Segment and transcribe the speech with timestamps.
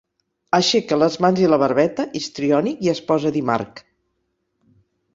[0.59, 3.87] Aixeca les mans i la barbeta, histriònic, i es posa a dir March.